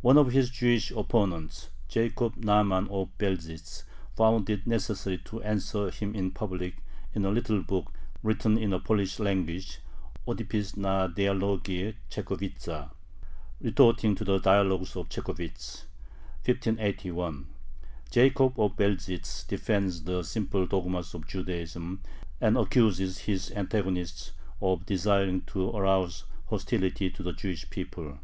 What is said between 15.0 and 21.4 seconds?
Chekhovich," 1581). Jacob of Belzhytz defends the simple dogmas of